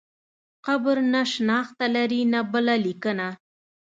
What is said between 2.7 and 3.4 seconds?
لیکنه.